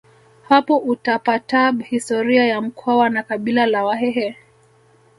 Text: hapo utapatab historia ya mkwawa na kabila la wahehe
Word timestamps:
hapo 0.43 0.77
utapatab 0.77 1.81
historia 1.83 2.45
ya 2.47 2.61
mkwawa 2.61 3.09
na 3.09 3.23
kabila 3.23 3.65
la 3.65 3.83
wahehe 3.85 4.37